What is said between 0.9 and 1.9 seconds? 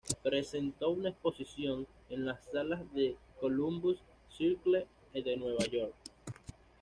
exposición